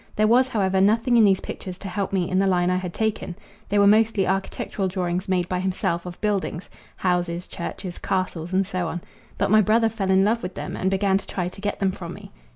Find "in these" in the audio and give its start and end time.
1.15-1.41